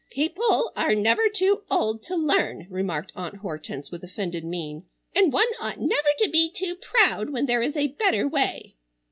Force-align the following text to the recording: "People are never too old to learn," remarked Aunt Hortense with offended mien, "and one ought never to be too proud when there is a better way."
"People 0.09 0.71
are 0.75 0.95
never 0.95 1.29
too 1.29 1.61
old 1.69 2.01
to 2.05 2.15
learn," 2.15 2.65
remarked 2.71 3.11
Aunt 3.15 3.35
Hortense 3.35 3.91
with 3.91 4.03
offended 4.03 4.43
mien, 4.43 4.83
"and 5.15 5.31
one 5.31 5.45
ought 5.59 5.79
never 5.79 6.07
to 6.17 6.27
be 6.27 6.49
too 6.49 6.73
proud 6.73 7.29
when 7.29 7.45
there 7.45 7.61
is 7.61 7.77
a 7.77 7.89
better 7.89 8.27
way." 8.27 8.77